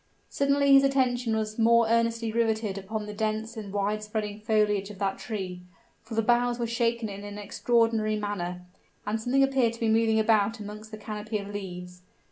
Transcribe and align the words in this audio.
Suddenly 0.29 0.73
his 0.73 0.83
attention 0.83 1.35
was 1.37 1.59
more 1.59 1.87
earnestly 1.87 2.31
riveted 2.31 2.75
upon 2.75 3.05
the 3.05 3.13
dense 3.13 3.55
and 3.55 3.71
wide 3.71 4.01
spreading 4.01 4.39
foliage 4.39 4.89
of 4.89 4.97
that 4.97 5.19
tree; 5.19 5.61
for 6.01 6.15
the 6.15 6.23
boughs 6.23 6.57
were 6.57 6.65
shaken 6.65 7.07
in 7.07 7.23
an 7.23 7.37
extraordinary 7.37 8.15
manner, 8.15 8.65
and 9.05 9.21
something 9.21 9.43
appeared 9.43 9.73
to 9.73 9.79
be 9.79 9.89
moving 9.89 10.19
about 10.19 10.59
amongst 10.59 10.89
the 10.89 10.97
canopy 10.97 11.37
of 11.37 11.49
leaves. 11.49 12.01